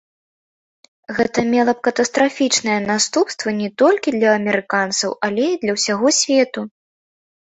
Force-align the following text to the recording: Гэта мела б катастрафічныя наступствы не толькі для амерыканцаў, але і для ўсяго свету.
Гэта 1.17 1.39
мела 1.53 1.71
б 1.79 1.83
катастрафічныя 1.87 2.77
наступствы 2.91 3.53
не 3.57 3.69
толькі 3.81 4.13
для 4.15 4.31
амерыканцаў, 4.39 5.09
але 5.29 5.45
і 5.51 5.59
для 5.65 5.77
ўсяго 5.77 6.07
свету. 6.21 6.65